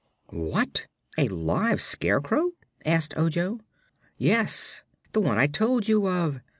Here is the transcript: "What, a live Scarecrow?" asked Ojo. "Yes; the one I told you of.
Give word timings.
"What, 0.31 0.87
a 1.15 1.27
live 1.27 1.79
Scarecrow?" 1.79 2.53
asked 2.83 3.15
Ojo. 3.17 3.59
"Yes; 4.17 4.83
the 5.11 5.21
one 5.21 5.37
I 5.37 5.45
told 5.45 5.87
you 5.87 6.07
of. 6.07 6.39